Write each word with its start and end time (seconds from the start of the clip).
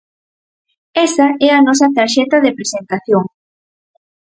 Esa 1.05 1.27
é 1.47 1.49
a 1.53 1.63
nosa 1.67 1.87
tarxeta 1.97 2.37
de 2.45 2.55
presentación. 2.57 3.23